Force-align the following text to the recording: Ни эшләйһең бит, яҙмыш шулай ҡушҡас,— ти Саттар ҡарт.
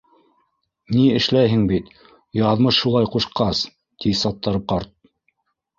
Ни 0.95 1.03
эшләйһең 1.17 1.67
бит, 1.73 1.91
яҙмыш 2.41 2.81
шулай 2.81 3.11
ҡушҡас,— 3.17 3.65
ти 4.03 4.19
Саттар 4.25 4.61
ҡарт. 4.73 4.97